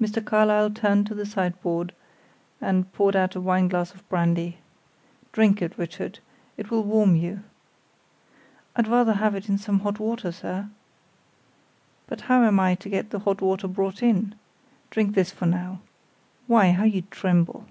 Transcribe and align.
Mr. 0.00 0.20
Carlyle 0.20 0.68
turned 0.70 1.06
to 1.06 1.14
the 1.14 1.24
sideboard 1.24 1.94
and 2.60 2.92
poured 2.92 3.14
out 3.14 3.36
a 3.36 3.40
wineglass 3.40 3.94
of 3.94 4.02
brandy. 4.08 4.58
"Drink 5.30 5.62
it, 5.62 5.78
Richard, 5.78 6.18
it 6.56 6.72
will 6.72 6.82
warm 6.82 7.14
you." 7.14 7.44
"I'd 8.74 8.88
rather 8.88 9.12
have 9.12 9.36
it 9.36 9.48
in 9.48 9.56
some 9.56 9.78
hot 9.78 10.00
water, 10.00 10.32
sir." 10.32 10.68
"But 12.08 12.22
how 12.22 12.42
am 12.42 12.58
I 12.58 12.74
to 12.74 12.88
get 12.88 13.10
the 13.10 13.20
hot 13.20 13.40
water 13.40 13.68
brought 13.68 14.02
in? 14.02 14.34
Drink 14.90 15.14
this 15.14 15.30
for 15.30 15.46
now. 15.46 15.82
Why, 16.48 16.72
how 16.72 16.82
you 16.82 17.02
tremble." 17.02 17.66